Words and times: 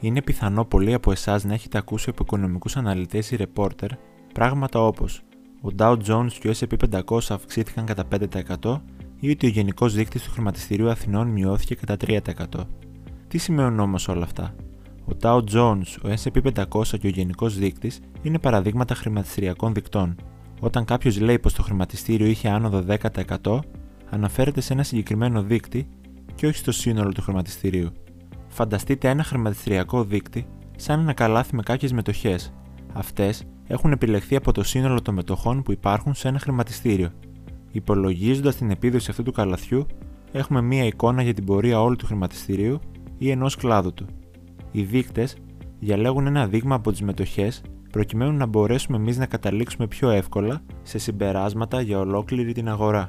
Είναι 0.00 0.22
πιθανό 0.22 0.64
πολλοί 0.64 0.94
από 0.94 1.12
εσάς 1.12 1.44
να 1.44 1.54
έχετε 1.54 1.78
ακούσει 1.78 2.10
από 2.10 2.22
οικονομικούς 2.22 2.76
αναλυτές 2.76 3.30
ή 3.30 3.36
reporter 3.38 3.88
πράγματα 4.34 4.80
όπως 4.86 5.22
ο 5.62 5.68
Dow 5.78 5.96
Jones 6.06 6.32
και 6.40 6.48
ο 6.48 6.52
SP 6.58 6.72
500 7.08 7.18
αυξήθηκαν 7.28 7.84
κατά 7.84 8.04
5% 8.60 8.80
ή 9.20 9.30
ότι 9.30 9.46
ο 9.46 9.48
γενικός 9.48 9.94
δείκτης 9.94 10.22
του 10.22 10.30
χρηματιστηρίου 10.30 10.90
Αθηνών 10.90 11.28
μειώθηκε 11.28 11.74
κατά 11.74 11.96
3%. 12.06 12.20
Τι 13.28 13.38
σημαίνουν 13.38 13.80
όμως 13.80 14.08
όλα 14.08 14.24
αυτά; 14.24 14.54
Ο 15.04 15.16
Dow 15.22 15.40
Jones, 15.52 15.86
ο 16.02 16.08
SP 16.20 16.36
500 16.54 16.98
και 16.98 17.06
ο 17.06 17.10
γενικός 17.10 17.58
δείκτης 17.58 18.00
είναι 18.22 18.38
παραδείγματα 18.38 18.94
χρηματιστηριακών 18.94 19.74
δικτών. 19.74 20.14
Όταν 20.60 20.84
κάποιος 20.84 21.20
λέει 21.20 21.38
πως 21.38 21.54
το 21.54 21.62
χρηματιστήριο 21.62 22.26
είχε 22.26 22.48
άνοδο 22.48 22.84
10%, 23.42 23.58
αναφέρεται 24.10 24.60
σε 24.60 24.72
ένα 24.72 24.82
συγκεκριμένο 24.82 25.42
δείκτη 25.42 25.88
και 26.34 26.46
όχι 26.46 26.56
στο 26.56 26.72
σύνολο 26.72 27.12
του 27.12 27.22
χρηματιστηρίου. 27.22 27.92
Φανταστείτε 28.52 29.08
ένα 29.08 29.22
χρηματιστηριακό 29.22 30.04
δείκτη 30.04 30.46
σαν 30.76 31.00
ένα 31.00 31.12
καλάθι 31.12 31.56
με 31.56 31.62
κάποιες 31.62 31.92
μετοχές. 31.92 32.52
Αυτές 32.92 33.44
έχουν 33.66 33.92
επιλεχθεί 33.92 34.36
από 34.36 34.52
το 34.52 34.62
σύνολο 34.62 35.02
των 35.02 35.14
μετοχών 35.14 35.62
που 35.62 35.72
υπάρχουν 35.72 36.14
σε 36.14 36.28
ένα 36.28 36.38
χρηματιστήριο. 36.38 37.10
Υπολογίζοντας 37.72 38.56
την 38.56 38.70
επίδοση 38.70 39.10
αυτού 39.10 39.22
του 39.22 39.32
καλαθιού, 39.32 39.86
έχουμε 40.32 40.60
μία 40.60 40.84
εικόνα 40.84 41.22
για 41.22 41.34
την 41.34 41.44
πορεία 41.44 41.82
όλου 41.82 41.96
του 41.96 42.06
χρηματιστηρίου 42.06 42.78
ή 43.18 43.30
ενός 43.30 43.56
κλάδου 43.56 43.94
του. 43.94 44.06
Οι 44.70 44.82
δείκτες 44.82 45.36
διαλέγουν 45.78 46.26
ένα 46.26 46.46
δείγμα 46.46 46.74
από 46.74 46.90
τις 46.90 47.02
μετοχές 47.02 47.62
προκειμένου 47.90 48.32
να 48.32 48.46
μπορέσουμε 48.46 48.96
εμείς 48.96 49.18
να 49.18 49.26
καταλήξουμε 49.26 49.86
πιο 49.86 50.10
εύκολα 50.10 50.62
σε 50.82 50.98
συμπεράσματα 50.98 51.80
για 51.80 51.98
ολόκληρη 51.98 52.52
την 52.52 52.68
αγορά. 52.68 53.08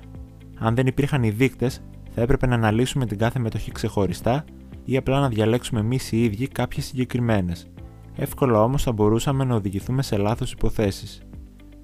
Αν 0.59 0.75
δεν 0.75 0.87
υπήρχαν 0.87 1.23
οι 1.23 1.29
δείκτες, 1.29 1.81
θα 2.13 2.21
έπρεπε 2.21 2.47
να 2.47 2.55
αναλύσουμε 2.55 3.05
την 3.05 3.17
κάθε 3.17 3.39
μετοχή 3.39 3.71
ξεχωριστά 3.71 4.45
ή 4.85 4.97
απλά 4.97 5.19
να 5.19 5.29
διαλέξουμε 5.29 5.79
εμείς 5.79 6.11
οι 6.11 6.23
ίδιοι 6.23 6.47
κάποιες 6.47 6.85
συγκεκριμένες. 6.85 7.67
Εύκολα 8.15 8.63
όμως 8.63 8.83
θα 8.83 8.91
μπορούσαμε 8.91 9.43
να 9.43 9.55
οδηγηθούμε 9.55 10.01
σε 10.01 10.17
λάθος 10.17 10.51
υποθέσεις. 10.51 11.21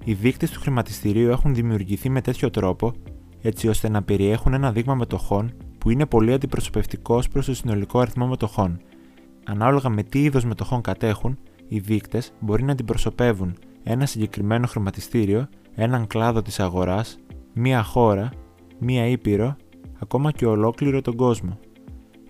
Οι 0.04 0.12
δείκτες 0.12 0.50
του 0.50 0.60
χρηματιστηρίου 0.60 1.30
έχουν 1.30 1.54
δημιουργηθεί 1.54 2.10
με 2.10 2.20
τέτοιο 2.20 2.50
τρόπο 2.50 2.92
έτσι 3.42 3.68
ώστε 3.68 3.88
να 3.88 4.02
περιέχουν 4.02 4.54
ένα 4.54 4.72
δείγμα 4.72 4.94
μετοχών 4.94 5.52
που 5.78 5.90
είναι 5.90 6.06
πολύ 6.06 6.32
αντιπροσωπευτικό 6.32 7.22
προς 7.32 7.46
το 7.46 7.54
συνολικό 7.54 7.98
αριθμό 7.98 8.26
μετοχών. 8.26 8.80
Ανάλογα 9.44 9.88
με 9.88 10.02
τι 10.02 10.22
είδος 10.22 10.44
μετοχών 10.44 10.80
κατέχουν, 10.80 11.38
οι 11.68 11.78
δείκτες 11.78 12.32
μπορεί 12.40 12.62
να 12.62 12.72
αντιπροσωπεύουν 12.72 13.54
ένα 13.82 14.06
συγκεκριμένο 14.06 14.66
χρηματιστήριο, 14.66 15.48
έναν 15.74 16.06
κλάδο 16.06 16.42
της 16.42 16.60
αγοράς, 16.60 17.18
μία 17.52 17.82
χώρα, 17.82 18.30
μία 18.78 19.06
ήπειρο, 19.06 19.56
ακόμα 19.98 20.30
και 20.30 20.46
ολόκληρο 20.46 21.00
τον 21.00 21.16
κόσμο. 21.16 21.58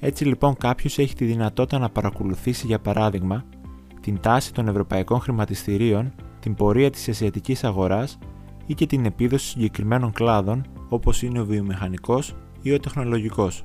Έτσι 0.00 0.24
λοιπόν 0.24 0.56
κάποιος 0.56 0.98
έχει 0.98 1.14
τη 1.14 1.24
δυνατότητα 1.24 1.78
να 1.78 1.88
παρακολουθήσει 1.88 2.66
για 2.66 2.78
παράδειγμα 2.78 3.44
την 4.00 4.20
τάση 4.20 4.52
των 4.52 4.68
ευρωπαϊκών 4.68 5.20
χρηματιστηρίων, 5.20 6.12
την 6.40 6.54
πορεία 6.54 6.90
της 6.90 7.08
ασιατικής 7.08 7.64
αγοράς 7.64 8.18
ή 8.66 8.74
και 8.74 8.86
την 8.86 9.04
επίδοση 9.04 9.46
συγκεκριμένων 9.46 10.12
κλάδων 10.12 10.66
όπως 10.88 11.22
είναι 11.22 11.40
ο 11.40 11.44
βιομηχανικός 11.44 12.34
ή 12.62 12.72
ο 12.72 12.80
τεχνολογικός. 12.80 13.64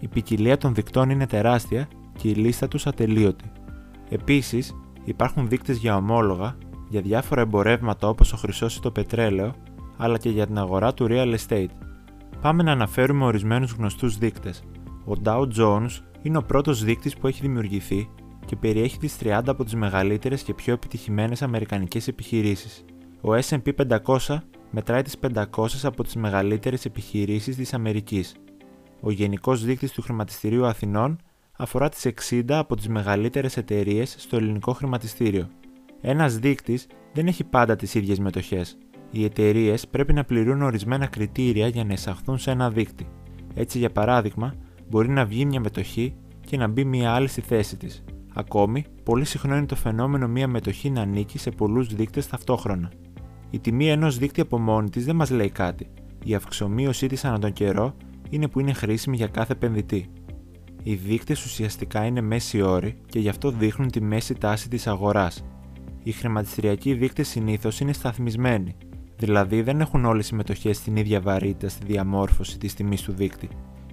Η 0.00 0.08
ποικιλία 0.08 0.58
των 0.58 0.74
δικτών 0.74 1.10
είναι 1.10 1.26
τεράστια 1.26 1.88
και 2.16 2.28
η 2.28 2.34
λίστα 2.34 2.68
τους 2.68 2.86
ατελείωτη. 2.86 3.50
Επίσης, 4.08 4.74
υπάρχουν 5.04 5.48
δείκτες 5.48 5.76
για 5.76 5.96
ομόλογα, 5.96 6.56
για 6.88 7.00
διάφορα 7.00 7.40
εμπορεύματα 7.40 8.08
όπως 8.08 8.32
ο 8.32 8.36
χρυσός 8.36 8.76
ή 8.76 8.80
το 8.80 8.90
πετρέλαιο, 8.90 9.54
αλλά 9.96 10.18
και 10.18 10.30
για 10.30 10.46
την 10.46 10.58
αγορά 10.58 10.94
του 10.94 11.06
real 11.10 11.36
estate. 11.36 11.70
Πάμε 12.40 12.62
να 12.62 12.72
αναφέρουμε 12.72 13.24
ορισμένους 13.24 13.72
γνωστούς 13.72 14.18
δείκτες. 14.18 14.62
Ο 15.08 15.12
Dow 15.24 15.46
Jones 15.58 15.90
είναι 16.22 16.38
ο 16.38 16.42
πρώτος 16.42 16.84
δείκτης 16.84 17.16
που 17.16 17.26
έχει 17.26 17.40
δημιουργηθεί 17.40 18.10
και 18.44 18.56
περιέχει 18.56 18.98
τις 18.98 19.16
30 19.22 19.40
από 19.46 19.64
τις 19.64 19.74
μεγαλύτερες 19.74 20.42
και 20.42 20.54
πιο 20.54 20.72
επιτυχημένες 20.72 21.42
αμερικανικές 21.42 22.08
επιχειρήσεις. 22.08 22.84
Ο 23.20 23.34
S&P 23.34 23.72
500 24.06 24.42
μετράει 24.70 25.02
τις 25.02 25.18
500 25.18 25.84
από 25.84 26.02
τις 26.02 26.16
μεγαλύτερες 26.16 26.84
επιχειρήσεις 26.84 27.56
της 27.56 27.74
Αμερικής. 27.74 28.34
Ο 29.00 29.10
Γενικός 29.10 29.64
Δείκτης 29.64 29.92
του 29.92 30.02
Χρηματιστηρίου 30.02 30.66
Αθηνών 30.66 31.18
αφορά 31.56 31.88
τις 31.88 32.04
60 32.04 32.58
από 32.58 32.76
τις 32.76 32.88
μεγαλύτερες 32.88 33.56
εταιρείες 33.56 34.14
στο 34.18 34.36
ελληνικό 34.36 34.72
χρηματιστήριο. 34.72 35.48
Ένας 36.00 36.38
δείκτης 36.38 36.86
δεν 37.12 37.26
έχει 37.26 37.44
πάντα 37.44 37.76
τις 37.76 37.94
ίδιες 37.94 38.18
μετοχές. 38.18 38.78
Οι 39.10 39.24
εταιρείες 39.24 39.88
πρέπει 39.88 40.12
να 40.12 40.24
πληρούν 40.24 40.62
ορισμένα 40.62 41.06
κριτήρια 41.06 41.68
για 41.68 41.84
να 41.84 41.92
εισαχθούν 41.92 42.38
σε 42.38 42.50
ένα 42.50 42.70
δείκτη. 42.70 43.06
Έτσι, 43.54 43.78
για 43.78 43.90
παράδειγμα, 43.90 44.54
μπορεί 44.90 45.08
να 45.08 45.24
βγει 45.24 45.44
μια 45.44 45.60
μετοχή 45.60 46.14
και 46.40 46.56
να 46.56 46.66
μπει 46.68 46.84
μια 46.84 47.12
άλλη 47.12 47.28
στη 47.28 47.40
θέση 47.40 47.76
της. 47.76 48.04
Ακόμη, 48.34 48.84
πολύ 49.02 49.24
συχνό 49.24 49.56
είναι 49.56 49.66
το 49.66 49.76
φαινόμενο 49.76 50.28
μια 50.28 50.48
μετοχή 50.48 50.90
να 50.90 51.00
ανήκει 51.00 51.38
σε 51.38 51.50
πολλούς 51.50 51.86
δείκτες 51.94 52.28
ταυτόχρονα. 52.28 52.90
Η 53.50 53.58
τιμή 53.58 53.90
ενός 53.90 54.18
δείκτη 54.18 54.40
από 54.40 54.58
μόνη 54.58 54.90
της 54.90 55.04
δεν 55.04 55.16
μας 55.16 55.30
λέει 55.30 55.50
κάτι. 55.50 55.86
Η 56.24 56.34
αυξομοίωσή 56.34 57.06
της 57.06 57.24
ανά 57.24 57.38
τον 57.38 57.52
καιρό 57.52 57.94
είναι 58.30 58.48
που 58.48 58.60
είναι 58.60 58.72
χρήσιμη 58.72 59.16
για 59.16 59.26
κάθε 59.26 59.52
επενδυτή. 59.52 60.10
Οι 60.82 60.94
δείκτες 60.94 61.44
ουσιαστικά 61.44 62.04
είναι 62.04 62.20
μέση 62.20 62.62
όρη 62.62 62.96
και 63.06 63.18
γι' 63.18 63.28
αυτό 63.28 63.50
δείχνουν 63.50 63.90
τη 63.90 64.00
μέση 64.00 64.34
τάση 64.34 64.68
της 64.68 64.86
αγοράς. 64.86 65.44
Οι 66.02 66.12
χρηματιστηριακοί 66.12 66.94
δείκτες 66.94 67.28
συνήθως 67.28 67.80
είναι 67.80 67.92
σταθμισμένοι, 67.92 68.76
δηλαδή 69.16 69.62
δεν 69.62 69.80
έχουν 69.80 70.04
όλες 70.04 70.28
οι 70.28 70.34
μετοχές 70.34 70.80
την 70.80 70.96
ίδια 70.96 71.20
βαρύτητα 71.20 71.68
στη 71.68 71.86
διαμόρφωση 71.86 72.58
της 72.58 72.74
τιμής 72.74 73.02
του 73.02 73.12
δείκτη. 73.12 73.48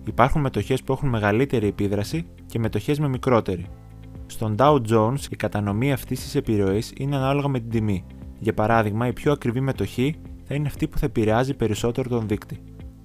Υπάρχουν 0.07 0.41
μετοχές 0.41 0.83
που 0.83 0.91
έχουν 0.93 1.09
μεγαλύτερη 1.09 1.67
επίδραση 1.67 2.25
και 2.45 2.59
μετοχές 2.59 2.99
με 2.99 3.07
μικρότερη. 3.07 3.65
Στον 4.25 4.55
Dow 4.57 4.81
Jones 4.89 5.19
η 5.29 5.35
κατανομή 5.35 5.91
αυτής 5.91 6.19
της 6.19 6.35
επιρροής 6.35 6.93
είναι 6.97 7.15
ανάλογα 7.15 7.47
με 7.47 7.59
την 7.59 7.69
τιμή. 7.69 8.05
Για 8.39 8.53
παράδειγμα, 8.53 9.07
η 9.07 9.13
πιο 9.13 9.31
ακριβή 9.31 9.59
μετοχή 9.59 10.15
θα 10.43 10.55
είναι 10.55 10.67
αυτή 10.67 10.87
που 10.87 10.97
θα 10.97 11.05
επηρεάζει 11.05 11.53
περισσότερο 11.53 12.09
τον 12.09 12.27
δείκτη. 12.27 12.59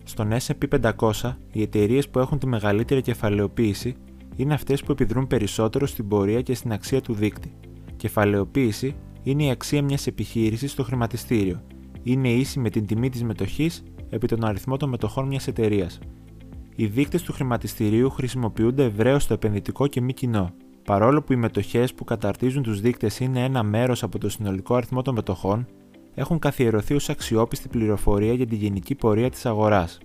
Στον 0.05 0.33
SP 0.45 0.81
500, 0.91 1.37
οι 1.53 1.63
εταιρείες 1.63 2.09
που 2.09 2.19
έχουν 2.19 2.39
τη 2.39 2.47
μεγαλύτερη 2.47 3.03
κεφαλαιοποίηση 3.03 3.95
είναι 4.37 4.55
αυτές 4.55 4.83
που 4.83 4.93
επιδρούν 4.93 5.27
περισσότερο 5.27 5.87
στην 5.87 6.09
πορεία 6.09 6.43
και 6.43 6.55
στην 6.55 6.73
αξία 6.73 7.01
του 7.01 7.15
δείκτη. 7.15 7.53
Κεφαλαιοποίηση 7.97 8.95
είναι 9.23 9.45
η 9.45 9.51
αξία 9.51 9.83
μιας 9.83 10.07
επιχείρησης 10.07 10.71
στο 10.71 10.83
χρηματιστήριο. 10.83 11.63
Είναι 12.03 12.29
ίση 12.29 12.59
με 12.59 12.71
την 12.71 12.87
τιμή 12.87 13.09
της 13.09 13.25
μετοχής 13.25 13.83
επί 14.11 14.27
τον 14.27 14.45
αριθμό 14.45 14.77
των 14.77 14.89
μετοχών 14.89 15.27
μιας 15.27 15.47
εταιρείας. 15.47 15.99
Οι 16.77 16.87
δείκτες 16.87 17.23
του 17.23 17.33
χρηματιστηρίου 17.33 18.11
χρησιμοποιούνται 18.11 18.85
ευρέως 18.85 19.23
στο 19.23 19.35
επενδυτικό 19.35 19.87
και 19.87 20.01
μη 20.01 20.13
κοινό. 20.13 20.51
Παρόλο 20.85 21.23
που 21.23 21.33
οι 21.33 21.37
μετοχές 21.37 21.95
που 21.95 22.05
καταρτίζουν 22.05 22.63
τους 22.63 22.81
δείκτες 22.81 23.21
είναι 23.21 23.45
ένα 23.45 23.63
μέρος 23.63 24.03
από 24.03 24.19
το 24.19 24.29
συνολικό 24.29 24.75
αριθμό 24.75 25.03
των 25.03 25.15
μετοχών, 25.15 25.67
έχουν 26.15 26.39
καθιερωθεί 26.39 26.95
ως 26.95 27.09
αξιόπιστη 27.09 27.69
πληροφορία 27.69 28.33
για 28.33 28.47
τη 28.47 28.57
γενική 28.57 28.95
πορεία 28.95 29.31
της 29.31 29.47
αγοράς. 29.47 29.99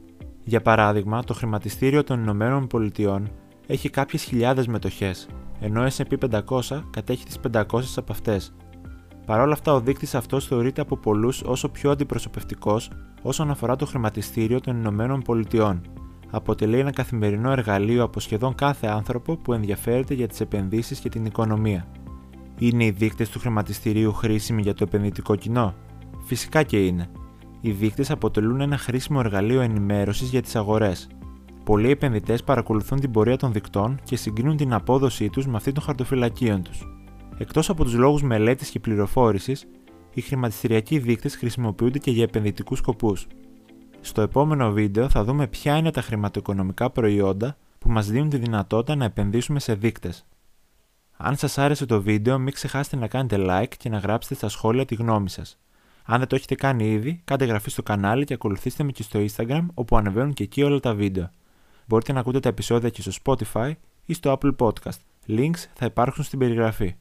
Για 0.43 0.61
παράδειγμα, 0.61 1.23
το 1.23 1.33
χρηματιστήριο 1.33 2.03
των 2.03 2.19
Ηνωμένων 2.19 2.67
Πολιτειών 2.67 3.29
έχει 3.67 3.89
κάποιες 3.89 4.23
χιλιάδες 4.23 4.67
μετοχές, 4.67 5.27
ενώ 5.59 5.83
ο 5.83 5.85
SP 5.95 6.11
500 6.17 6.83
κατέχει 6.89 7.25
τις 7.25 7.39
500 7.39 7.97
από 7.97 8.11
αυτές. 8.11 8.53
Παρ' 9.25 9.39
όλα 9.39 9.53
αυτά, 9.53 9.73
ο 9.73 9.79
δείκτης 9.79 10.15
αυτός 10.15 10.47
θεωρείται 10.47 10.81
από 10.81 10.97
πολλούς 10.97 11.41
όσο 11.41 11.69
πιο 11.69 11.91
αντιπροσωπευτικός 11.91 12.91
όσον 13.21 13.49
αφορά 13.49 13.75
το 13.75 13.85
χρηματιστήριο 13.85 14.61
των 14.61 14.77
Ηνωμένων 14.77 15.21
Πολιτειών, 15.21 15.81
αποτελεί 16.29 16.79
ένα 16.79 16.91
καθημερινό 16.91 17.51
εργαλείο 17.51 18.03
από 18.03 18.19
σχεδόν 18.19 18.55
κάθε 18.55 18.87
άνθρωπο 18.87 19.35
που 19.37 19.53
ενδιαφέρεται 19.53 20.13
για 20.13 20.27
τις 20.27 20.39
επενδύσεις 20.39 20.99
και 20.99 21.09
την 21.09 21.25
οικονομία. 21.25 21.87
Είναι 22.59 22.85
οι 22.85 22.91
δείκτες 22.91 23.29
του 23.29 23.39
χρηματιστηρίου 23.39 24.13
χρήσιμοι 24.13 24.61
για 24.61 24.73
το 24.73 24.83
επενδυτικό 24.83 25.35
κοινό; 25.35 25.73
Φυσικά 26.25 26.63
και 26.63 26.85
είναι. 26.85 27.09
Οι 27.61 27.71
δείκτες 27.71 28.11
αποτελούν 28.11 28.61
ένα 28.61 28.77
χρήσιμο 28.77 29.21
εργαλείο 29.23 29.61
ενημέρωσης 29.61 30.29
για 30.29 30.41
τις 30.41 30.55
αγορές. 30.55 31.07
Πολλοί 31.63 31.89
επενδυτές 31.89 32.43
παρακολουθούν 32.43 32.99
την 32.99 33.11
πορεία 33.11 33.37
των 33.37 33.51
δικτών 33.51 33.99
και 34.03 34.15
συγκρίνουν 34.15 34.57
την 34.57 34.73
απόδοσή 34.73 35.29
τους 35.29 35.47
με 35.47 35.55
αυτή 35.55 35.71
των 35.71 35.83
χαρτοφυλακίων 35.83 36.63
τους. 36.63 36.83
Εκτός 37.37 37.69
από 37.69 37.83
τους 37.83 37.93
λόγους 37.93 38.23
μελέτης 38.23 38.69
και 38.69 38.79
πληροφόρησης, 38.79 39.65
οι 40.13 40.21
χρηματιστηριακοί 40.21 40.99
δείκτες 40.99 41.35
χρησιμοποιούνται 41.35 41.97
και 41.97 42.11
για 42.11 42.23
επενδυτικούς 42.23 42.77
σκοπούς. 42.77 43.27
Στο 44.05 44.21
επόμενο 44.21 44.71
βίντεο 44.71 45.09
θα 45.09 45.23
δούμε 45.23 45.47
ποια 45.47 45.77
είναι 45.77 45.91
τα 45.91 46.01
χρηματοοικονομικά 46.01 46.89
προϊόντα 46.89 47.57
που 47.79 47.91
μας 47.91 48.07
δίνουν 48.07 48.29
τη 48.29 48.37
δυνατότητα 48.37 48.95
να 48.95 49.05
επενδύσουμε 49.05 49.59
σε 49.59 49.73
δείκτες. 49.73 50.25
Αν 51.17 51.35
σας 51.35 51.57
άρεσε 51.57 51.85
το 51.85 52.01
βίντεο 52.01 52.39
μην 52.39 52.53
ξεχάσετε 52.53 52.95
να 52.95 53.07
κάνετε 53.07 53.37
like 53.39 53.73
και 53.77 53.89
να 53.89 53.97
γράψετε 53.97 54.35
στα 54.35 54.49
σχόλια 54.49 54.85
τη 54.85 54.95
γνώμη 54.95 55.29
σας. 55.29 55.59
Αν 56.03 56.19
δεν 56.19 56.27
το 56.27 56.35
έχετε 56.35 56.55
κάνει 56.55 56.91
ήδη, 56.91 57.21
κάντε 57.25 57.43
εγγραφή 57.43 57.69
στο 57.69 57.83
κανάλι 57.83 58.25
και 58.25 58.33
ακολουθήστε 58.33 58.83
με 58.83 58.91
και 58.91 59.03
στο 59.03 59.19
Instagram 59.19 59.65
όπου 59.73 59.97
ανεβαίνουν 59.97 60.33
και 60.33 60.43
εκεί 60.43 60.63
όλα 60.63 60.79
τα 60.79 60.93
βίντεο. 60.93 61.29
Μπορείτε 61.85 62.13
να 62.13 62.19
ακούτε 62.19 62.39
τα 62.39 62.49
επεισόδια 62.49 62.89
και 62.89 63.01
στο 63.01 63.11
Spotify 63.23 63.71
ή 64.05 64.13
στο 64.13 64.37
Apple 64.39 64.55
Podcast. 64.55 64.99
Links 65.27 65.65
θα 65.73 65.85
υπάρξουν 65.85 66.23
στην 66.23 66.39
περιγραφή. 66.39 66.95